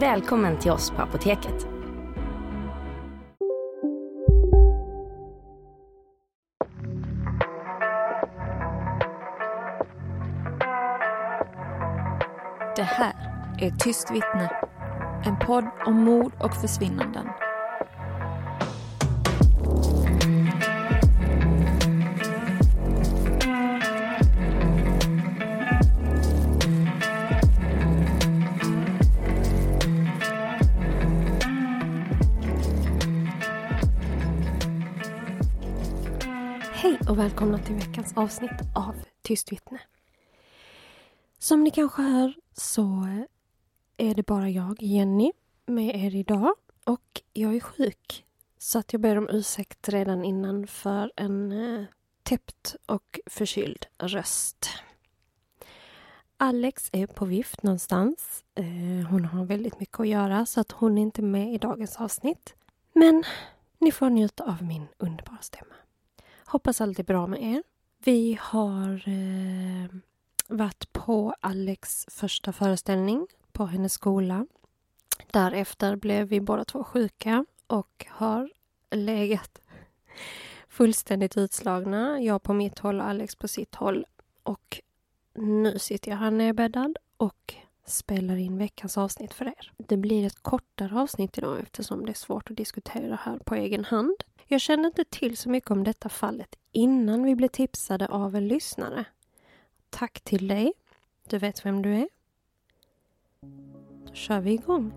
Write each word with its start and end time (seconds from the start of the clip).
Välkommen 0.00 0.58
till 0.58 0.70
oss 0.70 0.90
på 0.90 1.02
Apoteket. 1.02 1.66
Det 12.76 12.82
här 12.82 13.12
är 13.60 13.70
Tyst 13.78 14.10
vittne. 14.10 14.50
En 15.24 15.36
podd 15.36 15.64
om 15.86 15.94
mord 15.94 16.32
och 16.40 16.54
försvinnanden. 16.54 17.26
Hej 36.80 36.98
och 37.08 37.18
välkomna 37.18 37.58
till 37.58 37.74
veckans 37.74 38.16
avsnitt 38.16 38.60
av 38.74 38.94
Tyst 39.22 39.52
vittne. 39.52 39.80
Som 41.38 41.64
ni 41.64 41.70
kanske 41.70 42.02
hör 42.02 42.34
så 42.52 43.06
är 43.96 44.14
det 44.14 44.26
bara 44.26 44.50
jag, 44.50 44.82
Jenny, 44.82 45.32
med 45.66 45.96
er 45.96 46.14
idag. 46.14 46.54
Och 46.84 47.22
jag 47.32 47.56
är 47.56 47.60
sjuk. 47.60 48.24
Så 48.58 48.78
att 48.78 48.92
jag 48.92 49.02
ber 49.02 49.18
om 49.18 49.28
ursäkt 49.30 49.88
redan 49.88 50.24
innan 50.24 50.66
för 50.66 51.12
en 51.16 51.52
eh, 51.52 51.84
täppt 52.22 52.76
och 52.86 53.20
förkyld 53.26 53.86
röst. 53.98 54.68
Alex 56.36 56.88
är 56.92 57.06
på 57.06 57.24
vift 57.24 57.62
någonstans. 57.62 58.44
Eh, 58.54 59.08
hon 59.10 59.24
har 59.24 59.44
väldigt 59.44 59.80
mycket 59.80 60.00
att 60.00 60.08
göra 60.08 60.46
så 60.46 60.60
att 60.60 60.72
hon 60.72 60.98
är 60.98 61.02
inte 61.02 61.22
med 61.22 61.54
i 61.54 61.58
dagens 61.58 61.96
avsnitt. 61.96 62.54
Men 62.92 63.24
ni 63.78 63.92
får 63.92 64.10
njuta 64.10 64.44
av 64.44 64.62
min 64.62 64.86
underbara 64.98 65.38
stämma. 65.40 65.74
Hoppas 66.50 66.80
allt 66.80 66.98
är 66.98 67.04
bra 67.04 67.26
med 67.26 67.42
er. 67.42 67.62
Vi 68.04 68.38
har 68.40 69.08
eh, 69.08 69.90
varit 70.46 70.92
på 70.92 71.34
Alex 71.40 72.06
första 72.10 72.52
föreställning 72.52 73.26
på 73.52 73.66
hennes 73.66 73.92
skola. 73.92 74.46
Därefter 75.30 75.96
blev 75.96 76.28
vi 76.28 76.40
båda 76.40 76.64
två 76.64 76.84
sjuka 76.84 77.44
och 77.66 78.06
har 78.08 78.50
legat 78.90 79.60
fullständigt 80.68 81.36
utslagna. 81.36 82.20
Jag 82.20 82.42
på 82.42 82.52
mitt 82.52 82.78
håll 82.78 83.00
och 83.00 83.06
Alex 83.06 83.36
på 83.36 83.48
sitt 83.48 83.74
håll. 83.74 84.06
Och 84.42 84.80
nu 85.34 85.78
sitter 85.78 86.10
jag 86.10 86.18
här 86.18 86.30
nedbäddad 86.30 86.96
och 87.16 87.54
spelar 87.86 88.36
in 88.36 88.58
veckans 88.58 88.98
avsnitt 88.98 89.34
för 89.34 89.46
er. 89.46 89.72
Det 89.76 89.96
blir 89.96 90.26
ett 90.26 90.42
kortare 90.42 91.00
avsnitt 91.00 91.38
idag 91.38 91.60
eftersom 91.60 92.06
det 92.06 92.12
är 92.12 92.14
svårt 92.14 92.50
att 92.50 92.56
diskutera 92.56 93.18
här 93.22 93.38
på 93.38 93.54
egen 93.54 93.84
hand. 93.84 94.16
Jag 94.50 94.60
kände 94.60 94.86
inte 94.88 95.04
till 95.04 95.36
så 95.36 95.50
mycket 95.50 95.70
om 95.70 95.84
detta 95.84 96.08
fallet 96.08 96.56
innan 96.72 97.22
vi 97.22 97.34
blev 97.34 97.48
tipsade 97.48 98.06
av 98.06 98.36
en 98.36 98.48
lyssnare. 98.48 99.04
Tack 99.90 100.20
till 100.20 100.48
dig. 100.48 100.72
Du 101.28 101.38
vet 101.38 101.66
vem 101.66 101.82
du 101.82 101.94
är. 101.94 102.08
Då 104.06 104.14
kör 104.14 104.40
vi 104.40 104.52
igång. 104.52 104.92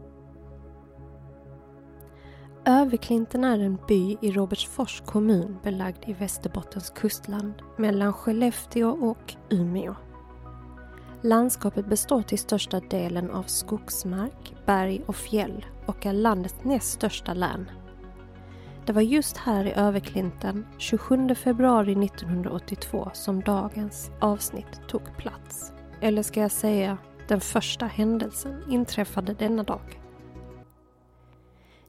Överklinten 2.65 3.43
är 3.43 3.59
en 3.59 3.77
by 3.87 4.17
i 4.21 4.31
Robertsfors 4.31 5.01
kommun 5.05 5.57
belagd 5.63 6.09
i 6.09 6.13
Västerbottens 6.13 6.89
kustland 6.89 7.53
mellan 7.77 8.13
Skellefteå 8.13 8.89
och 8.89 9.35
Umeå. 9.49 9.95
Landskapet 11.23 11.85
består 11.85 12.21
till 12.21 12.39
största 12.39 12.79
delen 12.79 13.31
av 13.31 13.43
skogsmark, 13.43 14.55
berg 14.65 15.03
och 15.07 15.15
fjäll 15.15 15.65
och 15.85 16.05
är 16.05 16.13
landets 16.13 16.63
näst 16.63 16.91
största 16.91 17.33
län. 17.33 17.71
Det 18.85 18.93
var 18.93 19.01
just 19.01 19.37
här 19.37 19.65
i 19.65 19.73
Överklinten 19.73 20.65
27 20.77 21.35
februari 21.35 22.05
1982 22.05 23.09
som 23.13 23.41
dagens 23.41 24.11
avsnitt 24.21 24.87
tog 24.87 25.17
plats. 25.17 25.73
Eller 26.01 26.23
ska 26.23 26.39
jag 26.41 26.51
säga, 26.51 26.97
den 27.27 27.41
första 27.41 27.85
händelsen 27.85 28.63
inträffade 28.69 29.33
denna 29.33 29.63
dag. 29.63 30.01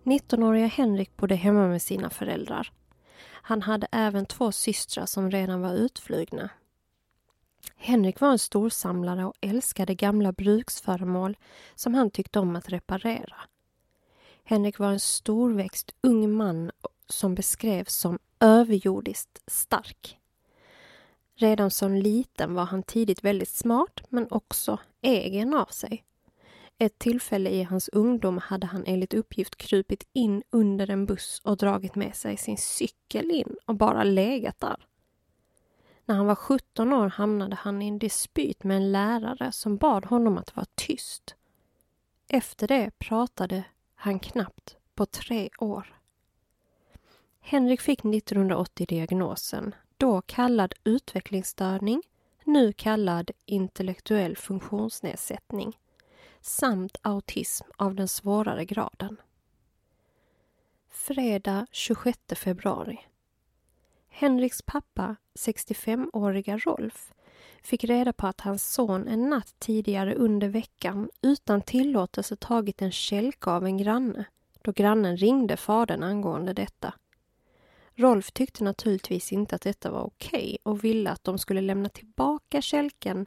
19-åriga 0.05 0.67
Henrik 0.67 1.17
bodde 1.17 1.35
hemma 1.35 1.69
med 1.69 1.83
sina 1.83 2.11
föräldrar. 2.11 2.73
Han 3.25 3.63
hade 3.63 3.87
även 3.93 4.27
två 4.27 4.53
systrar 4.53 5.07
som 5.07 5.31
redan 5.31 5.61
var 5.61 5.75
utflugna. 5.75 6.51
Henrik 7.77 8.21
var 8.21 8.31
en 8.31 8.39
storsamlare 8.39 9.25
och 9.25 9.35
älskade 9.41 9.95
gamla 9.95 10.33
bruksföremål 10.33 11.37
som 11.75 11.95
han 11.95 12.11
tyckte 12.11 12.39
om 12.39 12.57
att 12.57 12.69
reparera. 12.69 13.37
Henrik 14.45 14.79
var 14.79 14.91
en 14.93 15.01
storväxt 15.01 15.95
ung 16.01 16.33
man 16.33 16.71
som 17.09 17.35
beskrevs 17.35 17.95
som 17.95 18.19
överjordiskt 18.41 19.43
stark. 19.47 20.19
Redan 21.35 21.71
som 21.71 21.95
liten 21.95 22.55
var 22.55 22.65
han 22.65 22.83
tidigt 22.83 23.25
väldigt 23.25 23.49
smart 23.49 24.01
men 24.09 24.27
också 24.31 24.79
egen 25.01 25.55
av 25.55 25.67
sig. 25.67 26.05
Ett 26.79 26.99
tillfälle 26.99 27.51
i 27.51 27.63
hans 27.63 27.89
ungdom 27.89 28.39
hade 28.39 28.67
han 28.67 28.85
enligt 28.87 29.15
uppgift 29.15 29.57
krupit 29.57 30.07
in 30.13 30.43
under 30.51 30.91
en 30.91 31.07
buss 31.07 31.41
och 31.45 31.57
dragit 31.57 31.95
med 31.95 32.17
sig 32.17 32.37
sin 32.37 32.59
cykel 32.59 33.31
in 33.31 33.57
och 33.67 33.75
bara 33.75 34.05
legat 34.05 34.61
där. 34.61 34.87
När 36.05 36.15
han 36.15 36.27
var 36.27 36.35
17 36.35 36.93
år 36.93 37.09
hamnade 37.09 37.57
han 37.57 37.83
i 37.83 37.89
en 37.89 37.99
dispyt 37.99 38.65
med 38.65 38.77
en 38.77 38.93
lärare 38.93 39.53
som 39.53 39.77
bad 39.77 40.05
honom 40.05 40.39
att 40.39 40.57
vara 40.57 40.67
tyst. 40.75 41.35
Efter 42.29 42.69
det 42.69 42.91
pratade 42.99 43.65
han 44.03 44.19
knappt 44.19 44.77
på 44.95 45.07
tre 45.07 45.51
år. 45.59 46.01
Henrik 47.41 47.81
fick 47.81 48.05
1980 48.05 48.87
diagnosen, 48.87 49.75
då 49.97 50.21
kallad 50.21 50.75
utvecklingsstörning, 50.85 52.03
nu 52.45 52.73
kallad 52.73 53.31
intellektuell 53.45 54.37
funktionsnedsättning, 54.37 55.79
samt 56.41 56.97
autism 57.03 57.65
av 57.77 57.95
den 57.95 58.09
svårare 58.09 58.65
graden. 58.65 59.17
Fredag 60.91 61.67
26 61.71 62.19
februari. 62.37 63.01
Henriks 64.09 64.63
pappa, 64.63 65.17
65-åriga 65.35 66.59
Rolf, 66.59 67.13
fick 67.63 67.85
reda 67.85 68.13
på 68.13 68.27
att 68.27 68.41
hans 68.41 68.73
son 68.73 69.09
en 69.09 69.31
natt 69.31 69.55
tidigare 69.59 70.15
under 70.15 70.49
veckan 70.49 71.11
utan 71.23 71.63
tillåtelse 71.63 72.37
tagit 72.37 72.83
en 72.83 72.93
kälke 72.93 73.51
av 73.51 73.67
en 73.67 73.79
granne 73.79 74.25
då 74.63 74.73
grannen 74.73 75.17
ringde 75.17 75.57
fadern 75.57 76.03
angående 76.03 76.53
detta. 76.53 76.95
Rolf 77.95 78.33
tyckte 78.33 78.65
naturligtvis 78.65 79.33
inte 79.33 79.55
att 79.55 79.63
detta 79.63 79.91
var 79.91 80.03
okej 80.03 80.39
okay 80.39 80.59
och 80.63 80.85
ville 80.85 81.11
att 81.11 81.25
de 81.25 81.39
skulle 81.39 81.61
lämna 81.61 81.89
tillbaka 81.89 82.63
kälken 82.63 83.27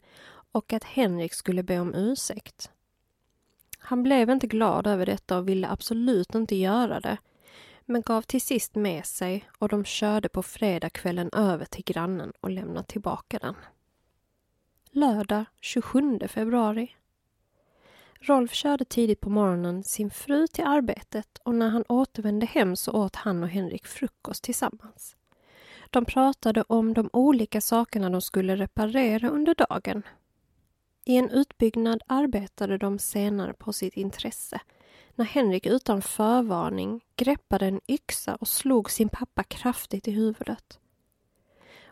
och 0.52 0.74
att 0.74 0.84
Henrik 0.84 1.34
skulle 1.34 1.64
be 1.64 1.80
om 1.80 1.96
ursäkt. 1.96 2.72
Han 3.78 4.04
blev 4.04 4.30
inte 4.30 4.48
glad 4.48 4.88
över 4.88 5.06
detta 5.06 5.38
och 5.38 5.50
ville 5.50 5.70
absolut 5.70 6.36
inte 6.36 6.56
göra 6.56 7.00
det 7.00 7.18
men 7.86 8.02
gav 8.02 8.22
till 8.22 8.42
sist 8.42 8.76
med 8.76 9.06
sig 9.06 9.50
och 9.60 9.70
de 9.70 9.86
körde 9.86 10.30
på 10.30 10.44
fredagskvällen 10.44 11.30
över 11.34 11.66
till 11.66 11.84
grannen 11.84 12.34
och 12.42 12.50
lämnade 12.50 12.88
tillbaka 12.88 13.40
den. 13.40 13.56
Lördag 14.98 15.46
27 15.62 16.20
februari. 16.28 16.96
Rolf 18.20 18.54
körde 18.54 18.86
tidigt 18.86 19.22
på 19.22 19.30
morgonen 19.30 19.84
sin 19.84 20.12
fru 20.12 20.48
till 20.48 20.64
arbetet 20.64 21.38
och 21.44 21.56
när 21.56 21.70
han 21.70 21.84
återvände 21.90 22.46
hem 22.46 22.76
så 22.76 22.92
åt 22.92 23.16
han 23.16 23.44
och 23.44 23.50
Henrik 23.50 23.86
frukost 23.86 24.44
tillsammans. 24.44 25.16
De 25.90 26.06
pratade 26.06 26.64
om 26.68 26.94
de 26.94 27.10
olika 27.14 27.62
sakerna 27.62 28.10
de 28.10 28.22
skulle 28.22 28.56
reparera 28.56 29.30
under 29.30 29.56
dagen. 29.56 30.04
I 31.06 31.18
en 31.18 31.30
utbyggnad 31.30 32.02
arbetade 32.08 32.78
de 32.78 33.00
senare 33.00 33.54
på 33.54 33.74
sitt 33.74 33.94
intresse 33.94 34.62
när 35.16 35.26
Henrik 35.26 35.66
utan 35.66 36.02
förvarning 36.02 37.02
greppade 37.16 37.66
en 37.66 37.82
yxa 37.88 38.36
och 38.36 38.48
slog 38.48 38.92
sin 38.92 39.10
pappa 39.10 39.44
kraftigt 39.44 40.08
i 40.08 40.12
huvudet. 40.12 40.80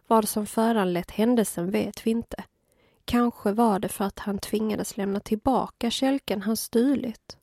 Vad 0.08 0.30
som 0.30 0.46
föranlett 0.46 1.12
händelsen 1.12 1.72
vet 1.72 2.08
vi 2.08 2.12
inte. 2.12 2.44
Kanske 3.06 3.52
var 3.52 3.80
det 3.80 3.90
för 3.90 4.06
att 4.06 4.20
han 4.20 4.40
tvingades 4.40 4.98
lämna 4.98 5.20
tillbaka 5.20 5.92
kälken 5.92 6.42
han 6.42 6.58
stulit. 6.58 7.38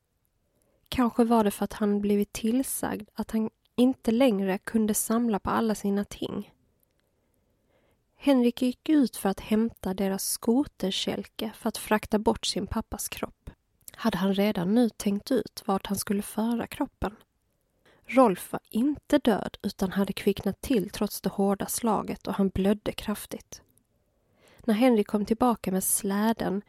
Kanske 0.89 1.25
var 1.25 1.45
det 1.45 1.51
för 1.51 1.65
att 1.65 1.73
han 1.73 2.01
blivit 2.01 2.33
tillsagd 2.33 3.09
att 3.15 3.31
han 3.31 3.51
inte 3.77 4.11
längre 4.11 4.59
kunde 4.59 4.95
samla 4.95 5.39
på 5.39 5.51
alla 5.51 5.75
sina 5.75 6.05
ting. 6.05 6.51
Henrik 8.17 8.63
gick 8.63 8.89
ut 8.89 9.17
för 9.17 9.29
att 9.29 9.41
hämta 9.41 9.95
deras 9.95 10.25
skoterkälke 10.31 11.53
för 11.55 11.69
att 11.69 11.77
frakta 11.77 12.19
bort 12.19 12.47
sin 12.47 12.67
pappas 12.67 13.09
kropp. 13.09 13.51
Hade 13.93 14.19
han 14.19 14.35
redan 14.35 14.75
nu 14.75 14.91
tänkt 14.91 15.31
ut 15.31 15.63
vart 15.67 15.87
han 15.87 15.99
skulle 15.99 16.23
föra 16.23 16.67
kroppen? 16.67 17.17
Rolf 18.07 18.53
var 18.53 18.61
inte 18.71 19.19
död 19.19 19.57
utan 19.63 19.93
hade 19.93 20.13
kvicknat 20.13 20.61
till 20.61 20.91
trots 20.91 21.21
det 21.21 21.29
hårda 21.29 21.67
slaget 21.67 22.27
och 22.27 22.35
han 22.35 22.49
blödde 22.49 22.93
kraftigt. 22.93 23.63
När 24.65 24.75
Henrik 24.75 25.07
kom 25.07 25.25
tillbaka 25.25 25.73
med 25.73 25.85
släden 25.85 26.63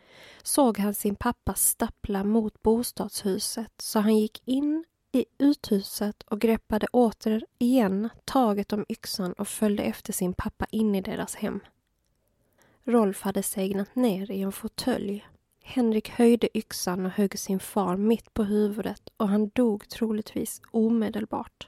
såg 0.43 0.77
han 0.77 0.93
sin 0.93 1.15
pappa 1.15 1.53
stappla 1.53 2.23
mot 2.23 2.61
bostadshuset 2.61 3.73
så 3.77 3.99
han 3.99 4.17
gick 4.17 4.41
in 4.45 4.85
i 5.11 5.25
uthuset 5.37 6.23
och 6.23 6.41
greppade 6.41 6.87
återigen 6.91 8.09
taget 8.25 8.73
om 8.73 8.85
yxan 8.89 9.33
och 9.33 9.47
följde 9.47 9.83
efter 9.83 10.13
sin 10.13 10.33
pappa 10.33 10.65
in 10.71 10.95
i 10.95 11.01
deras 11.01 11.35
hem. 11.35 11.59
Rolf 12.83 13.21
hade 13.21 13.43
segnat 13.43 13.95
ner 13.95 14.31
i 14.31 14.41
en 14.41 14.51
fåtölj. 14.51 15.27
Henrik 15.63 16.09
höjde 16.09 16.57
yxan 16.57 17.05
och 17.05 17.11
högg 17.11 17.39
sin 17.39 17.59
far 17.59 17.97
mitt 17.97 18.33
på 18.33 18.43
huvudet 18.43 19.09
och 19.17 19.29
han 19.29 19.49
dog 19.49 19.89
troligtvis 19.89 20.61
omedelbart. 20.71 21.67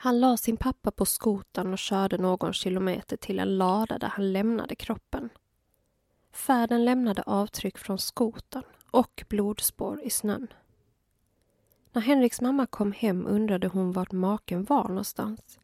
Han 0.00 0.20
la 0.20 0.36
sin 0.36 0.56
pappa 0.56 0.90
på 0.90 1.04
skotan 1.04 1.72
och 1.72 1.78
körde 1.78 2.18
någon 2.18 2.52
kilometer 2.52 3.16
till 3.16 3.38
en 3.38 3.58
lada 3.58 3.98
där 3.98 4.08
han 4.08 4.32
lämnade 4.32 4.74
kroppen. 4.74 5.30
Färden 6.32 6.84
lämnade 6.84 7.22
avtryck 7.22 7.78
från 7.78 7.98
skotan 7.98 8.62
och 8.90 9.24
blodspår 9.28 10.02
i 10.02 10.10
snön. 10.10 10.46
När 11.92 12.02
Henriks 12.02 12.40
mamma 12.40 12.66
kom 12.66 12.92
hem 12.92 13.26
undrade 13.26 13.68
hon 13.68 13.92
vart 13.92 14.12
maken 14.12 14.64
var 14.64 14.88
någonstans. 14.88 15.58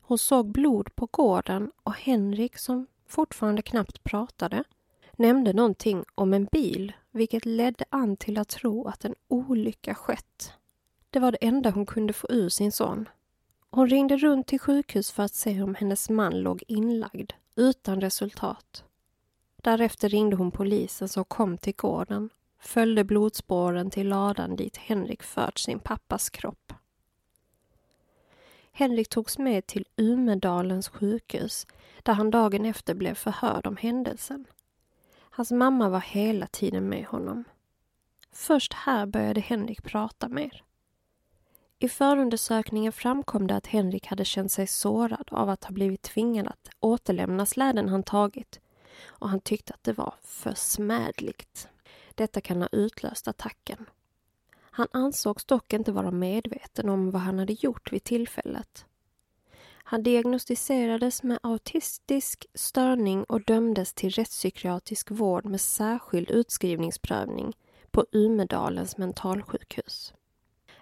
Hon 0.00 0.18
såg 0.18 0.46
blod 0.46 0.94
på 0.94 1.08
gården 1.10 1.72
och 1.82 1.94
Henrik, 1.94 2.58
som 2.58 2.86
fortfarande 3.06 3.62
knappt 3.62 4.04
pratade, 4.04 4.64
nämnde 5.12 5.52
någonting 5.52 6.04
om 6.14 6.34
en 6.34 6.44
bil, 6.44 6.92
vilket 7.10 7.44
ledde 7.44 7.84
an 7.90 8.16
till 8.16 8.38
att 8.38 8.48
tro 8.48 8.88
att 8.88 9.04
en 9.04 9.14
olycka 9.28 9.94
skett. 9.94 10.52
Det 11.10 11.18
var 11.18 11.32
det 11.32 11.38
enda 11.40 11.70
hon 11.70 11.86
kunde 11.86 12.12
få 12.12 12.26
ur 12.30 12.48
sin 12.48 12.72
son. 12.72 13.08
Hon 13.74 13.88
ringde 13.88 14.16
runt 14.16 14.46
till 14.46 14.60
sjukhus 14.60 15.10
för 15.10 15.22
att 15.22 15.34
se 15.34 15.62
om 15.62 15.74
hennes 15.74 16.10
man 16.10 16.40
låg 16.40 16.62
inlagd, 16.68 17.32
utan 17.56 18.00
resultat. 18.00 18.84
Därefter 19.56 20.08
ringde 20.08 20.36
hon 20.36 20.50
polisen 20.50 21.08
som 21.08 21.24
kom 21.24 21.58
till 21.58 21.74
gården 21.76 22.30
följde 22.58 23.04
blodspåren 23.04 23.90
till 23.90 24.08
ladan 24.08 24.56
dit 24.56 24.76
Henrik 24.76 25.22
fört 25.22 25.58
sin 25.58 25.78
pappas 25.78 26.30
kropp. 26.30 26.72
Henrik 28.72 29.08
togs 29.08 29.38
med 29.38 29.66
till 29.66 29.86
Umedalens 29.96 30.88
sjukhus 30.88 31.66
där 32.02 32.12
han 32.12 32.30
dagen 32.30 32.64
efter 32.64 32.94
blev 32.94 33.14
förhörd 33.14 33.66
om 33.66 33.76
händelsen. 33.76 34.46
Hans 35.30 35.50
mamma 35.50 35.88
var 35.88 36.00
hela 36.00 36.46
tiden 36.46 36.88
med 36.88 37.06
honom. 37.06 37.44
Först 38.32 38.72
här 38.72 39.06
började 39.06 39.40
Henrik 39.40 39.82
prata 39.82 40.28
mer. 40.28 40.64
I 41.78 41.88
förundersökningen 41.88 42.92
framkom 42.92 43.46
det 43.46 43.56
att 43.56 43.66
Henrik 43.66 44.06
hade 44.06 44.24
känt 44.24 44.52
sig 44.52 44.66
sårad 44.66 45.28
av 45.30 45.48
att 45.48 45.64
ha 45.64 45.72
blivit 45.72 46.02
tvingad 46.02 46.46
att 46.46 46.70
återlämna 46.80 47.46
släden 47.46 47.88
han 47.88 48.02
tagit 48.02 48.60
och 49.06 49.28
han 49.28 49.40
tyckte 49.40 49.74
att 49.74 49.84
det 49.84 49.92
var 49.92 50.14
för 50.22 50.54
smädligt. 50.54 51.68
Detta 52.14 52.40
kan 52.40 52.62
ha 52.62 52.68
utlöst 52.72 53.28
attacken. 53.28 53.86
Han 54.70 54.88
ansågs 54.90 55.44
dock 55.44 55.72
inte 55.72 55.92
vara 55.92 56.10
medveten 56.10 56.88
om 56.88 57.10
vad 57.10 57.22
han 57.22 57.38
hade 57.38 57.52
gjort 57.52 57.92
vid 57.92 58.04
tillfället. 58.04 58.86
Han 59.86 60.02
diagnostiserades 60.02 61.22
med 61.22 61.38
autistisk 61.42 62.46
störning 62.54 63.24
och 63.24 63.44
dömdes 63.44 63.94
till 63.94 64.10
rättspsykiatrisk 64.10 65.10
vård 65.10 65.44
med 65.44 65.60
särskild 65.60 66.30
utskrivningsprövning 66.30 67.52
på 67.90 68.06
Umedalens 68.12 68.96
mentalsjukhus. 68.96 70.14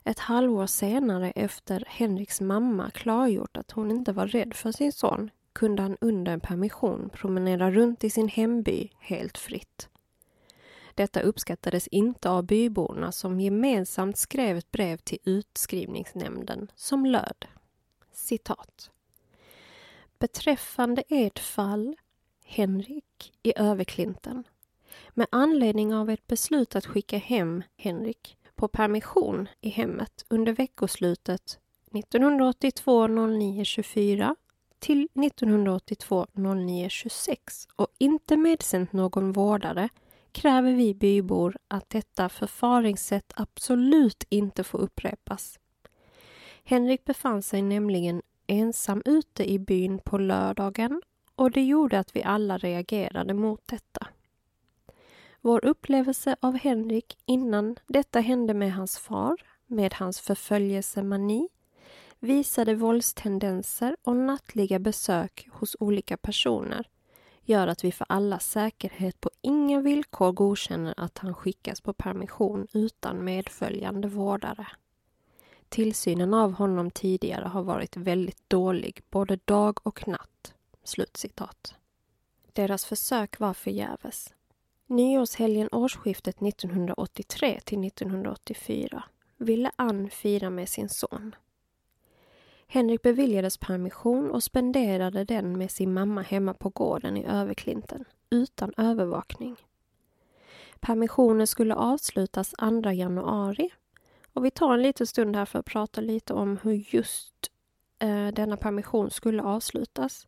Ett 0.04 0.18
halvår 0.18 0.66
senare 0.66 1.30
efter 1.30 1.84
Henriks 1.88 2.40
mamma 2.40 2.90
klargjort 2.90 3.56
att 3.56 3.70
hon 3.70 3.90
inte 3.90 4.12
var 4.12 4.26
rädd 4.26 4.54
för 4.54 4.72
sin 4.72 4.92
son 4.92 5.30
kunde 5.52 5.82
han 5.82 5.96
under 6.00 6.32
en 6.32 6.40
permission 6.40 7.10
promenera 7.12 7.70
runt 7.70 8.04
i 8.04 8.10
sin 8.10 8.28
hemby 8.28 8.90
helt 8.98 9.38
fritt. 9.38 9.88
Detta 10.94 11.20
uppskattades 11.20 11.86
inte 11.86 12.30
av 12.30 12.46
byborna 12.46 13.12
som 13.12 13.40
gemensamt 13.40 14.18
skrev 14.18 14.56
ett 14.56 14.70
brev 14.70 14.96
till 14.96 15.18
utskrivningsnämnden 15.24 16.70
som 16.74 17.06
löd 17.06 17.46
citat. 18.12 18.90
Beträffande 20.18 21.02
ert 21.08 21.38
fall, 21.38 21.96
Henrik 22.44 23.32
i 23.42 23.52
Överklinten, 23.56 24.44
med 25.10 25.26
anledning 25.30 25.94
av 25.94 26.10
ett 26.10 26.26
beslut 26.26 26.76
att 26.76 26.86
skicka 26.86 27.18
hem 27.18 27.62
Henrik 27.76 28.36
på 28.62 28.68
permission 28.68 29.48
i 29.60 29.68
hemmet 29.68 30.24
under 30.28 30.52
veckoslutet 30.52 31.58
1982 31.94 33.06
09 33.06 33.64
24 33.64 34.36
till 34.78 35.08
1982 35.14 36.26
09 36.32 36.88
26 36.88 37.68
och 37.76 37.86
inte 37.98 38.36
medsänt 38.36 38.92
någon 38.92 39.32
vårdare 39.32 39.88
kräver 40.32 40.72
vi 40.72 40.94
bybor 40.94 41.56
att 41.68 41.90
detta 41.90 42.28
förfaringssätt 42.28 43.32
absolut 43.36 44.24
inte 44.28 44.64
får 44.64 44.78
upprepas. 44.78 45.58
Henrik 46.64 47.04
befann 47.04 47.42
sig 47.42 47.62
nämligen 47.62 48.22
ensam 48.46 49.02
ute 49.04 49.50
i 49.50 49.58
byn 49.58 49.98
på 49.98 50.18
lördagen 50.18 51.02
och 51.34 51.50
det 51.50 51.62
gjorde 51.62 51.98
att 51.98 52.16
vi 52.16 52.22
alla 52.22 52.58
reagerade 52.58 53.34
mot 53.34 53.60
detta. 53.66 54.06
Vår 55.44 55.64
upplevelse 55.64 56.36
av 56.40 56.54
Henrik 56.54 57.18
innan 57.26 57.76
detta 57.86 58.20
hände 58.20 58.54
med 58.54 58.72
hans 58.72 58.98
far, 58.98 59.36
med 59.66 59.94
hans 59.94 60.20
förföljelsemani, 60.20 61.48
visade 62.18 62.74
våldstendenser 62.74 63.96
och 64.02 64.16
nattliga 64.16 64.78
besök 64.78 65.48
hos 65.52 65.76
olika 65.80 66.16
personer 66.16 66.88
gör 67.44 67.66
att 67.66 67.84
vi 67.84 67.92
för 67.92 68.06
alla 68.08 68.38
säkerhet 68.38 69.20
på 69.20 69.30
inga 69.40 69.80
villkor 69.80 70.32
godkänner 70.32 70.94
att 70.96 71.18
han 71.18 71.34
skickas 71.34 71.80
på 71.80 71.92
permission 71.92 72.66
utan 72.72 73.24
medföljande 73.24 74.08
vårdare. 74.08 74.66
Tillsynen 75.68 76.34
av 76.34 76.52
honom 76.52 76.90
tidigare 76.90 77.44
har 77.44 77.62
varit 77.62 77.96
väldigt 77.96 78.48
dålig 78.48 79.00
både 79.10 79.38
dag 79.44 79.78
och 79.82 80.08
natt." 80.08 80.54
Slutcitat. 80.84 81.74
Deras 82.52 82.84
försök 82.84 83.38
var 83.38 83.54
förgäves. 83.54 84.34
Nyårshelgen 84.92 85.68
årsskiftet 85.72 86.42
1983 86.42 87.60
till 87.64 87.84
1984 87.86 89.04
ville 89.36 89.70
Ann 89.76 90.10
fira 90.10 90.50
med 90.50 90.68
sin 90.68 90.88
son. 90.88 91.34
Henrik 92.66 93.02
beviljades 93.02 93.56
permission 93.56 94.30
och 94.30 94.42
spenderade 94.42 95.24
den 95.24 95.58
med 95.58 95.70
sin 95.70 95.94
mamma 95.94 96.22
hemma 96.22 96.54
på 96.54 96.68
gården 96.68 97.16
i 97.16 97.24
Överklinten, 97.24 98.04
utan 98.30 98.72
övervakning. 98.76 99.56
Permissionen 100.80 101.46
skulle 101.46 101.74
avslutas 101.74 102.54
2 102.82 102.90
januari 102.90 103.70
och 104.32 104.44
vi 104.44 104.50
tar 104.50 104.74
en 104.74 104.82
liten 104.82 105.06
stund 105.06 105.36
här 105.36 105.44
för 105.44 105.58
att 105.58 105.66
prata 105.66 106.00
lite 106.00 106.34
om 106.34 106.58
hur 106.62 106.94
just 106.94 107.50
eh, 107.98 108.28
denna 108.28 108.56
permission 108.56 109.10
skulle 109.10 109.42
avslutas. 109.42 110.26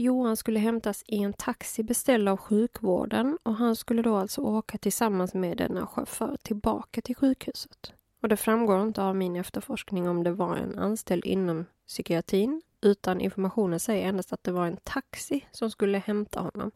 Johan 0.00 0.36
skulle 0.36 0.58
hämtas 0.58 1.04
i 1.06 1.22
en 1.22 1.32
taxi 1.32 1.82
beställd 1.82 2.28
av 2.28 2.36
sjukvården 2.36 3.38
och 3.42 3.54
han 3.54 3.76
skulle 3.76 4.02
då 4.02 4.16
alltså 4.16 4.40
åka 4.40 4.78
tillsammans 4.78 5.34
med 5.34 5.56
denna 5.56 5.86
chaufför 5.86 6.36
tillbaka 6.42 7.00
till 7.00 7.16
sjukhuset. 7.16 7.92
Och 8.22 8.28
det 8.28 8.36
framgår 8.36 8.82
inte 8.82 9.02
av 9.02 9.16
min 9.16 9.36
efterforskning 9.36 10.08
om 10.08 10.24
det 10.24 10.32
var 10.32 10.56
en 10.56 10.78
anställd 10.78 11.24
inom 11.24 11.66
psykiatrin, 11.86 12.62
utan 12.80 13.20
informationen 13.20 13.80
säger 13.80 14.08
endast 14.08 14.32
att 14.32 14.44
det 14.44 14.52
var 14.52 14.66
en 14.66 14.76
taxi 14.76 15.46
som 15.50 15.70
skulle 15.70 15.98
hämta 15.98 16.40
honom. 16.40 16.70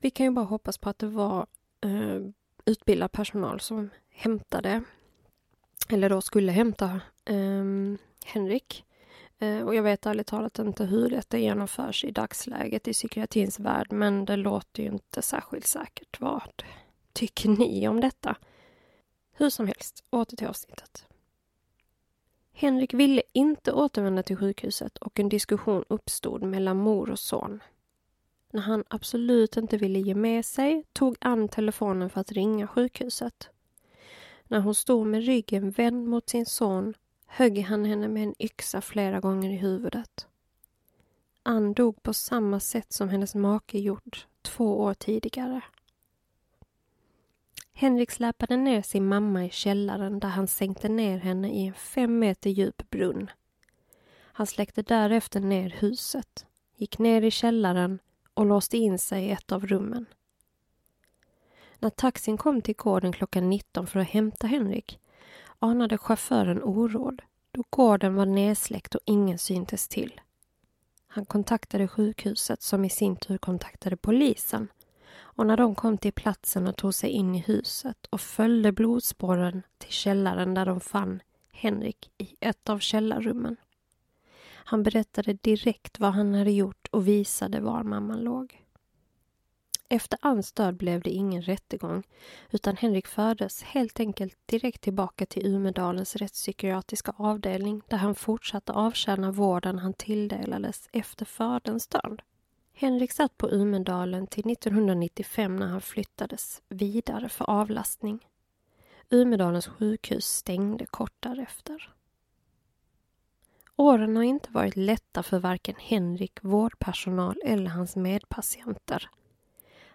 Vi 0.00 0.10
kan 0.10 0.26
ju 0.26 0.32
bara 0.32 0.44
hoppas 0.44 0.78
på 0.78 0.88
att 0.88 0.98
det 0.98 1.08
var 1.08 1.46
eh, 1.80 2.20
utbildad 2.64 3.12
personal 3.12 3.60
som 3.60 3.90
hämtade, 4.10 4.82
eller 5.88 6.10
då 6.10 6.20
skulle 6.20 6.52
hämta 6.52 7.00
eh, 7.24 7.64
Henrik. 8.24 8.84
Eh, 9.42 9.62
och 9.62 9.74
jag 9.74 9.82
vet 9.82 10.06
ärligt 10.06 10.26
talat 10.26 10.58
inte 10.58 10.84
hur 10.84 11.10
detta 11.10 11.38
genomförs 11.38 12.04
i 12.04 12.10
dagsläget 12.10 12.88
i 12.88 12.92
psykiatrins 12.92 13.60
värld, 13.60 13.92
men 13.92 14.24
det 14.24 14.36
låter 14.36 14.82
ju 14.82 14.88
inte 14.88 15.22
särskilt 15.22 15.66
säkert. 15.66 16.20
Vad 16.20 16.62
tycker 17.12 17.48
ni 17.48 17.88
om 17.88 18.00
detta? 18.00 18.36
Hur 19.32 19.50
som 19.50 19.66
helst, 19.66 20.04
åter 20.10 20.36
till 20.36 20.46
avsnittet. 20.46 21.06
Henrik 22.52 22.94
ville 22.94 23.22
inte 23.32 23.72
återvända 23.72 24.22
till 24.22 24.36
sjukhuset 24.36 24.98
och 24.98 25.20
en 25.20 25.28
diskussion 25.28 25.84
uppstod 25.88 26.42
mellan 26.42 26.76
mor 26.76 27.10
och 27.10 27.18
son. 27.18 27.62
När 28.50 28.60
han 28.60 28.84
absolut 28.88 29.56
inte 29.56 29.76
ville 29.76 29.98
ge 29.98 30.14
med 30.14 30.44
sig 30.44 30.84
tog 30.92 31.16
Ann 31.20 31.48
telefonen 31.48 32.10
för 32.10 32.20
att 32.20 32.32
ringa 32.32 32.66
sjukhuset. 32.66 33.48
När 34.44 34.60
hon 34.60 34.74
stod 34.74 35.06
med 35.06 35.24
ryggen 35.24 35.70
vänd 35.70 36.08
mot 36.08 36.28
sin 36.28 36.46
son 36.46 36.94
högg 37.32 37.58
han 37.58 37.84
henne 37.84 38.08
med 38.08 38.22
en 38.22 38.34
yxa 38.38 38.80
flera 38.80 39.20
gånger 39.20 39.50
i 39.50 39.56
huvudet. 39.56 40.26
Ann 41.42 41.72
dog 41.72 42.02
på 42.02 42.14
samma 42.14 42.60
sätt 42.60 42.92
som 42.92 43.08
hennes 43.08 43.34
make 43.34 43.78
gjort 43.78 44.26
två 44.42 44.80
år 44.80 44.94
tidigare. 44.94 45.60
Henrik 47.72 48.10
släpade 48.10 48.56
ner 48.56 48.82
sin 48.82 49.06
mamma 49.06 49.44
i 49.44 49.50
källaren 49.50 50.20
där 50.20 50.28
han 50.28 50.46
sänkte 50.46 50.88
ner 50.88 51.18
henne 51.18 51.50
i 51.50 51.66
en 51.66 51.74
fem 51.74 52.18
meter 52.18 52.50
djup 52.50 52.90
brunn. 52.90 53.30
Han 54.20 54.46
släckte 54.46 54.82
därefter 54.82 55.40
ner 55.40 55.70
huset, 55.70 56.46
gick 56.76 56.98
ner 56.98 57.22
i 57.22 57.30
källaren 57.30 57.98
och 58.34 58.46
låste 58.46 58.78
in 58.78 58.98
sig 58.98 59.24
i 59.24 59.30
ett 59.30 59.52
av 59.52 59.66
rummen. 59.66 60.06
När 61.78 61.90
taxin 61.90 62.36
kom 62.36 62.62
till 62.62 62.76
gården 62.76 63.12
klockan 63.12 63.50
19 63.50 63.86
för 63.86 64.00
att 64.00 64.08
hämta 64.08 64.46
Henrik 64.46 64.98
anade 65.60 65.98
chauffören 65.98 66.62
oråd 66.62 67.22
då 67.52 67.64
gården 67.70 68.14
var 68.14 68.26
nedsläckt 68.26 68.94
och 68.94 69.00
ingen 69.04 69.38
syntes 69.38 69.88
till. 69.88 70.20
Han 71.06 71.24
kontaktade 71.24 71.88
sjukhuset 71.88 72.62
som 72.62 72.84
i 72.84 72.90
sin 72.90 73.16
tur 73.16 73.38
kontaktade 73.38 73.96
polisen 73.96 74.68
och 75.12 75.46
när 75.46 75.56
de 75.56 75.74
kom 75.74 75.98
till 75.98 76.12
platsen 76.12 76.66
och 76.66 76.76
tog 76.76 76.94
sig 76.94 77.10
in 77.10 77.34
i 77.34 77.38
huset 77.38 78.06
och 78.10 78.20
följde 78.20 78.72
blodspåren 78.72 79.62
till 79.78 79.92
källaren 79.92 80.54
där 80.54 80.66
de 80.66 80.80
fann 80.80 81.22
Henrik 81.52 82.10
i 82.18 82.36
ett 82.40 82.68
av 82.68 82.78
källarrummen. 82.78 83.56
Han 84.52 84.82
berättade 84.82 85.32
direkt 85.32 86.00
vad 86.00 86.12
han 86.12 86.34
hade 86.34 86.50
gjort 86.50 86.88
och 86.90 87.08
visade 87.08 87.60
var 87.60 87.82
mamman 87.82 88.20
låg. 88.20 88.64
Efter 89.92 90.18
Anns 90.22 90.52
död 90.52 90.76
blev 90.76 91.00
det 91.00 91.10
ingen 91.10 91.42
rättegång 91.42 92.02
utan 92.50 92.76
Henrik 92.76 93.06
fördes 93.06 93.62
helt 93.62 94.00
enkelt 94.00 94.38
direkt 94.46 94.80
tillbaka 94.80 95.26
till 95.26 95.46
Umedalens 95.46 96.16
rättspsykiatriska 96.16 97.14
avdelning 97.16 97.82
där 97.88 97.96
han 97.96 98.14
fortsatte 98.14 98.72
avtjäna 98.72 99.30
vården 99.30 99.78
han 99.78 99.92
tilldelades 99.92 100.88
efter 100.92 101.24
faderns 101.24 101.86
död. 101.86 102.22
Henrik 102.72 103.12
satt 103.12 103.38
på 103.38 103.50
Umedalen 103.50 104.26
till 104.26 104.50
1995 104.50 105.56
när 105.56 105.66
han 105.66 105.80
flyttades 105.80 106.62
vidare 106.68 107.28
för 107.28 107.50
avlastning. 107.50 108.26
Umedalens 109.08 109.66
sjukhus 109.66 110.26
stängde 110.26 110.86
kort 110.86 111.16
därefter. 111.20 111.94
Åren 113.76 114.16
har 114.16 114.22
inte 114.22 114.50
varit 114.50 114.76
lätta 114.76 115.22
för 115.22 115.38
varken 115.38 115.74
Henrik, 115.78 116.38
vårdpersonal 116.42 117.40
eller 117.44 117.70
hans 117.70 117.96
medpatienter. 117.96 119.10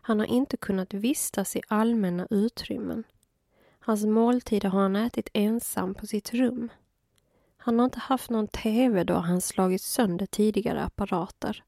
Han 0.07 0.19
har 0.19 0.25
inte 0.25 0.57
kunnat 0.57 0.93
vistas 0.93 1.55
i 1.55 1.61
allmänna 1.67 2.27
utrymmen. 2.29 3.03
Hans 3.79 4.05
måltider 4.05 4.69
har 4.69 4.81
han 4.81 4.95
ätit 4.95 5.29
ensam 5.33 5.95
på 5.95 6.07
sitt 6.07 6.33
rum. 6.33 6.69
Han 7.57 7.79
har 7.79 7.85
inte 7.85 7.99
haft 7.99 8.29
någon 8.29 8.47
TV 8.47 9.03
då 9.03 9.13
han 9.13 9.41
slagit 9.41 9.81
sönder 9.81 10.25
tidigare 10.25 10.83
apparater. 10.83 11.63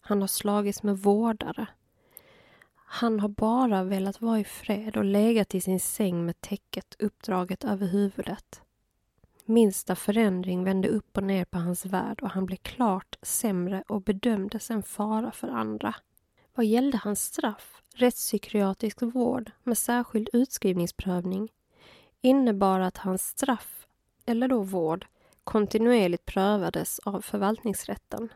Han 0.00 0.20
har 0.20 0.28
slagits 0.28 0.82
med 0.82 0.98
vårdare. 0.98 1.66
Han 2.74 3.20
har 3.20 3.28
bara 3.28 3.84
velat 3.84 4.20
vara 4.20 4.40
i 4.40 4.44
fred 4.44 4.96
och 4.96 5.04
legat 5.04 5.54
i 5.54 5.60
sin 5.60 5.80
säng 5.80 6.26
med 6.26 6.40
täcket 6.40 6.96
uppdraget 6.98 7.64
över 7.64 7.86
huvudet. 7.86 8.62
Minsta 9.44 9.96
förändring 9.96 10.64
vände 10.64 10.88
upp 10.88 11.16
och 11.16 11.24
ner 11.24 11.44
på 11.44 11.58
hans 11.58 11.86
värld 11.86 12.22
och 12.22 12.30
han 12.30 12.46
blev 12.46 12.56
klart 12.56 13.18
sämre 13.22 13.82
och 13.88 14.02
bedömdes 14.02 14.70
en 14.70 14.82
fara 14.82 15.32
för 15.32 15.48
andra. 15.48 15.94
Vad 16.56 16.66
gällde 16.66 16.98
hans 16.98 17.24
straff, 17.24 17.82
rättspsykiatrisk 17.94 19.02
vård 19.02 19.50
med 19.62 19.78
särskild 19.78 20.28
utskrivningsprövning, 20.32 21.52
innebar 22.20 22.80
att 22.80 22.96
hans 22.96 23.28
straff, 23.28 23.86
eller 24.26 24.48
då 24.48 24.62
vård, 24.62 25.06
kontinuerligt 25.44 26.26
prövades 26.26 26.98
av 26.98 27.20
förvaltningsrätten. 27.20 28.32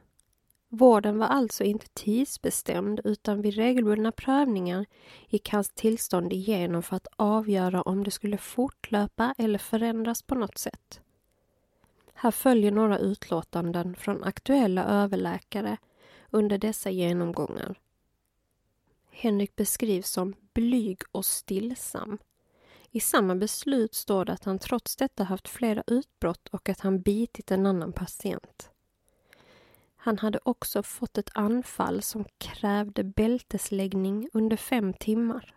Vården 0.68 1.18
var 1.18 1.26
alltså 1.26 1.64
inte 1.64 1.86
tidsbestämd 1.94 3.00
utan 3.04 3.42
vid 3.42 3.54
regelbundna 3.54 4.12
prövningar 4.12 4.86
gick 5.28 5.52
hans 5.52 5.70
tillstånd 5.70 6.32
igenom 6.32 6.82
för 6.82 6.96
att 6.96 7.08
avgöra 7.16 7.82
om 7.82 8.04
det 8.04 8.10
skulle 8.10 8.38
fortlöpa 8.38 9.34
eller 9.38 9.58
förändras 9.58 10.22
på 10.22 10.34
något 10.34 10.58
sätt. 10.58 11.00
Här 12.14 12.30
följer 12.30 12.70
några 12.70 12.98
utlåtanden 12.98 13.94
från 13.94 14.24
aktuella 14.24 14.84
överläkare 14.84 15.76
under 16.30 16.58
dessa 16.58 16.90
genomgångar. 16.90 17.76
Henrik 19.22 19.56
beskrivs 19.56 20.10
som 20.10 20.34
blyg 20.54 21.02
och 21.12 21.24
stillsam. 21.24 22.18
I 22.90 23.00
samma 23.00 23.34
beslut 23.34 23.94
står 23.94 24.24
det 24.24 24.32
att 24.32 24.44
han 24.44 24.58
trots 24.58 24.96
detta 24.96 25.24
haft 25.24 25.48
flera 25.48 25.82
utbrott 25.86 26.48
och 26.48 26.68
att 26.68 26.80
han 26.80 27.00
bitit 27.00 27.50
en 27.50 27.66
annan 27.66 27.92
patient. 27.92 28.70
Han 29.96 30.18
hade 30.18 30.38
också 30.42 30.82
fått 30.82 31.18
ett 31.18 31.30
anfall 31.34 32.02
som 32.02 32.24
krävde 32.38 33.04
bältesläggning 33.04 34.28
under 34.32 34.56
fem 34.56 34.92
timmar. 34.94 35.54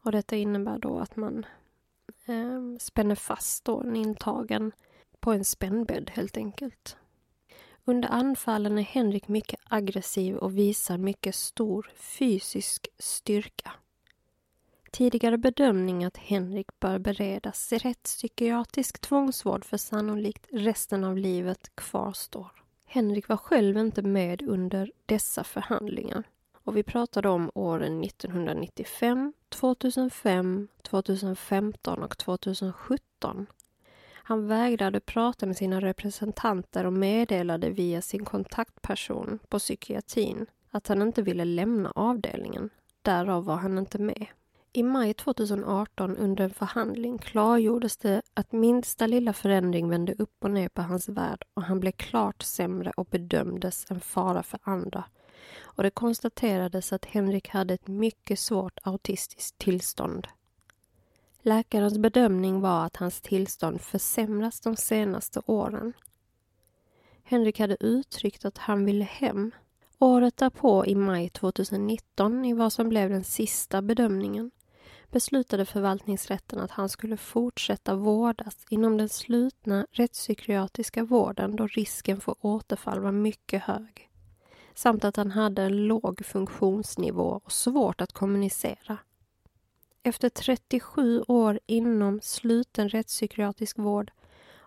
Och 0.00 0.12
detta 0.12 0.36
innebär 0.36 0.78
då 0.78 0.98
att 0.98 1.16
man 1.16 1.46
eh, 2.24 2.78
spänner 2.80 3.14
fast 3.14 3.64
då 3.64 3.80
en 3.80 3.96
intagen 3.96 4.72
på 5.20 5.32
en 5.32 5.44
spännbädd 5.44 6.10
helt 6.14 6.36
enkelt. 6.36 6.96
Under 7.86 8.08
anfallen 8.08 8.78
är 8.78 8.82
Henrik 8.82 9.28
mycket 9.28 9.60
aggressiv 9.68 10.36
och 10.36 10.58
visar 10.58 10.98
mycket 10.98 11.34
stor 11.34 11.90
fysisk 11.96 12.88
styrka. 12.98 13.72
Tidigare 14.90 15.38
bedömning 15.38 16.04
att 16.04 16.16
Henrik 16.16 16.80
bör 16.80 16.98
beredas 16.98 17.72
rättspsykiatrisk 17.72 19.00
tvångsvård 19.00 19.64
för 19.64 19.76
sannolikt 19.76 20.46
resten 20.52 21.04
av 21.04 21.16
livet 21.16 21.70
kvarstår. 21.74 22.50
Henrik 22.86 23.28
var 23.28 23.36
själv 23.36 23.78
inte 23.78 24.02
med 24.02 24.42
under 24.42 24.92
dessa 25.06 25.44
förhandlingar. 25.44 26.24
Och 26.64 26.76
vi 26.76 26.82
pratade 26.82 27.28
om 27.28 27.50
åren 27.54 28.04
1995, 28.04 29.32
2005, 29.48 30.68
2015 30.82 32.02
och 32.02 32.18
2017. 32.18 33.46
Han 34.26 34.46
vägrade 34.46 35.00
prata 35.00 35.46
med 35.46 35.56
sina 35.56 35.80
representanter 35.80 36.86
och 36.86 36.92
meddelade 36.92 37.70
via 37.70 38.02
sin 38.02 38.24
kontaktperson 38.24 39.38
på 39.48 39.58
psykiatrin 39.58 40.46
att 40.70 40.86
han 40.88 41.02
inte 41.02 41.22
ville 41.22 41.44
lämna 41.44 41.92
avdelningen. 41.94 42.70
Därav 43.02 43.44
var 43.44 43.56
han 43.56 43.78
inte 43.78 43.98
med. 43.98 44.26
I 44.72 44.82
maj 44.82 45.14
2018 45.14 46.16
under 46.16 46.44
en 46.44 46.50
förhandling 46.50 47.18
klargjordes 47.18 47.96
det 47.96 48.22
att 48.34 48.52
minsta 48.52 49.06
lilla 49.06 49.32
förändring 49.32 49.88
vände 49.88 50.14
upp 50.18 50.44
och 50.44 50.50
ner 50.50 50.68
på 50.68 50.82
hans 50.82 51.08
värld 51.08 51.44
och 51.54 51.62
han 51.62 51.80
blev 51.80 51.92
klart 51.92 52.42
sämre 52.42 52.92
och 52.96 53.06
bedömdes 53.06 53.90
en 53.90 54.00
fara 54.00 54.42
för 54.42 54.60
andra. 54.62 55.04
Och 55.62 55.82
det 55.82 55.90
konstaterades 55.90 56.92
att 56.92 57.04
Henrik 57.04 57.48
hade 57.48 57.74
ett 57.74 57.88
mycket 57.88 58.38
svårt 58.38 58.78
autistiskt 58.82 59.58
tillstånd. 59.58 60.28
Läkarens 61.46 61.98
bedömning 61.98 62.60
var 62.60 62.86
att 62.86 62.96
hans 62.96 63.20
tillstånd 63.20 63.80
försämrats 63.80 64.60
de 64.60 64.76
senaste 64.76 65.42
åren. 65.46 65.92
Henrik 67.22 67.60
hade 67.60 67.76
uttryckt 67.80 68.44
att 68.44 68.58
han 68.58 68.84
ville 68.84 69.04
hem. 69.04 69.50
Året 69.98 70.36
därpå, 70.36 70.86
i 70.86 70.94
maj 70.94 71.28
2019, 71.28 72.44
i 72.44 72.52
vad 72.52 72.72
som 72.72 72.88
blev 72.88 73.10
den 73.10 73.24
sista 73.24 73.82
bedömningen, 73.82 74.50
beslutade 75.10 75.64
förvaltningsrätten 75.64 76.58
att 76.58 76.70
han 76.70 76.88
skulle 76.88 77.16
fortsätta 77.16 77.94
vårdas 77.94 78.56
inom 78.68 78.96
den 78.96 79.08
slutna 79.08 79.86
rättspsykiatriska 79.90 81.04
vården 81.04 81.56
då 81.56 81.66
risken 81.66 82.20
för 82.20 82.34
återfall 82.40 83.00
var 83.00 83.12
mycket 83.12 83.62
hög 83.62 84.10
samt 84.74 85.04
att 85.04 85.16
han 85.16 85.30
hade 85.30 85.62
en 85.62 85.86
låg 85.86 86.24
funktionsnivå 86.24 87.40
och 87.44 87.52
svårt 87.52 88.00
att 88.00 88.12
kommunicera. 88.12 88.98
Efter 90.06 90.28
37 90.28 91.24
år 91.28 91.60
inom 91.66 92.20
sluten 92.20 92.88
rättspsykiatrisk 92.88 93.78
vård 93.78 94.12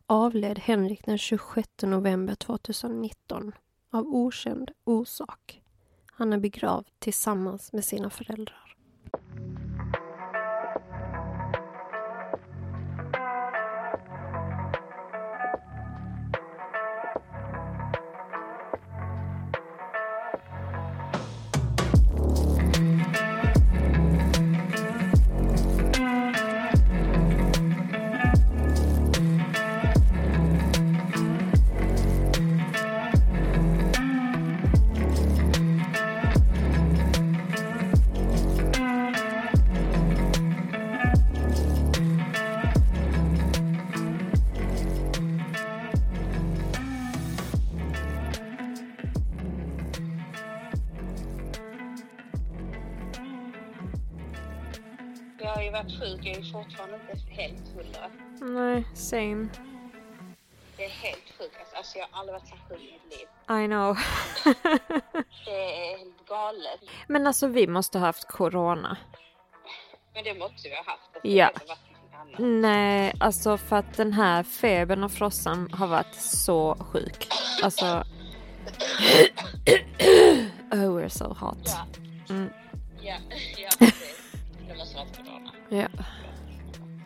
avled 0.05 0.59
Henrik 0.59 1.05
den 1.05 1.17
26 1.17 1.69
november 1.81 2.35
2019 2.35 3.51
av 3.91 4.07
okänd 4.07 4.71
orsak. 4.83 5.61
Han 6.11 6.33
är 6.33 6.37
begravd 6.37 6.87
tillsammans 6.99 7.73
med 7.73 7.85
sina 7.85 8.09
föräldrar. 8.09 8.75
Helt 57.29 57.67
hundra. 57.75 58.09
Nej, 58.41 58.83
same. 58.93 59.47
Det 60.77 60.85
är 60.85 60.89
helt 60.89 61.33
sjukt. 61.37 61.55
Alltså, 61.59 61.75
alltså 61.75 61.97
jag 61.97 62.07
har 62.11 62.19
aldrig 62.19 62.33
varit 62.33 62.47
så 62.47 62.55
sjuk 62.69 62.81
i 62.81 62.91
mitt 62.91 63.19
liv. 63.19 63.27
I 63.63 63.67
know. 63.67 63.97
Det 65.45 65.51
är 65.51 65.97
helt 65.97 66.27
galet. 66.27 66.79
Men 67.07 67.27
alltså 67.27 67.47
vi 67.47 67.67
måste 67.67 67.99
ha 67.99 68.05
haft 68.05 68.27
corona. 68.27 68.97
Men 70.13 70.23
det 70.23 70.33
måste 70.33 70.69
vi 70.69 70.75
ha 70.75 70.83
haft. 70.83 71.09
Alltså, 71.13 71.27
Ja. 71.27 71.51
Nej, 72.39 73.13
alltså 73.19 73.57
för 73.57 73.75
att 73.75 73.93
den 73.97 74.13
här 74.13 74.43
febern 74.43 75.03
och 75.03 75.11
frossan 75.11 75.71
har 75.73 75.87
varit 75.87 76.15
så 76.15 76.77
sjuk. 76.79 77.27
Alltså... 77.63 77.85
oh, 80.71 80.97
we're 80.97 81.09
so 81.09 81.33
hot. 81.33 81.57
Ja. 81.65 81.85
Mm. 82.29 82.49
Ja, 83.01 83.15
ja 83.57 83.69
precis. 83.79 84.21
Det 84.67 84.75
måste 84.77 84.97
ha 84.97 85.05
varit 85.05 85.17
corona. 85.17 85.51
Ja. 85.69 85.87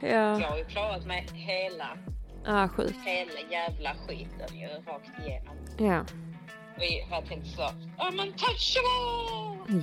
Jag 0.02 0.42
Ja, 0.42 0.48
har 0.48 0.58
ju 0.58 0.66
klarat 0.66 1.06
mig 1.06 1.28
hela, 1.34 1.98
ah, 2.46 2.68
sjuk. 2.68 2.96
hela 3.06 3.40
jävla 3.52 3.96
skiten 3.96 4.60
ju 4.60 4.68
rakt 4.68 5.20
igenom. 5.20 5.58
Ja. 5.80 6.06
Vi 6.80 7.02
har 7.02 7.22
tänkt 7.22 7.48
så! 7.48 7.62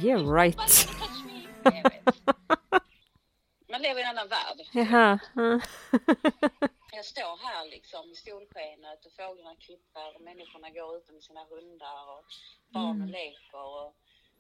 Yeah 0.07 0.33
right. 0.33 0.57
Nobody 0.57 0.99
touch 0.99 1.25
me! 1.27 1.43
Jag 1.65 1.73
vet. 1.91 2.05
Man 3.71 3.83
lever 3.83 4.01
i 4.01 4.03
en 4.05 4.09
annan 4.09 4.29
värld. 4.29 4.59
Jaha. 4.73 5.19
Mm. 5.37 5.61
Jag 6.93 7.05
står 7.05 7.37
här 7.47 7.71
liksom 7.71 8.11
i 8.13 8.15
solskenet 8.17 9.07
och 9.07 9.13
fåglarna 9.13 9.57
kvittrar 9.67 10.15
och 10.17 10.21
människorna 10.23 10.71
går 10.71 10.97
ute 10.97 11.13
med 11.13 11.23
sina 11.23 11.45
hundar 11.45 11.99
och 12.19 12.25
barnen 12.69 13.11
leker 13.11 13.55
och, 13.79 13.87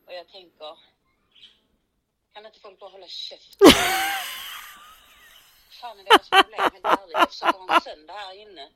och 0.06 0.12
jag 0.18 0.28
tänker, 0.28 0.78
kan 2.34 2.46
inte 2.46 2.60
folk 2.60 2.78
bara 2.80 2.90
hålla 2.90 3.06
käften? 3.06 3.68
Fan 5.80 5.98
är 6.00 6.04
deras 6.04 6.28
problem, 6.30 6.60
helt 6.72 6.84
ärligt. 6.84 7.12
Jag 7.12 7.28
försöker 7.28 7.58
ha 7.58 7.74
en 7.74 7.80
söndag 7.80 8.12
här 8.12 8.34
inne. 8.34 8.68